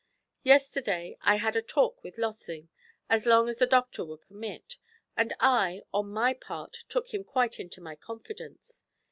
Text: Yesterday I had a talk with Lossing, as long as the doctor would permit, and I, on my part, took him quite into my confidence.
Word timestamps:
Yesterday 0.41 1.15
I 1.21 1.35
had 1.35 1.55
a 1.55 1.61
talk 1.61 2.03
with 2.03 2.17
Lossing, 2.17 2.69
as 3.07 3.27
long 3.27 3.47
as 3.47 3.59
the 3.59 3.67
doctor 3.67 4.03
would 4.03 4.23
permit, 4.23 4.77
and 5.15 5.31
I, 5.39 5.83
on 5.93 6.09
my 6.09 6.33
part, 6.33 6.73
took 6.89 7.13
him 7.13 7.23
quite 7.23 7.59
into 7.59 7.81
my 7.81 7.93
confidence. 7.95 8.83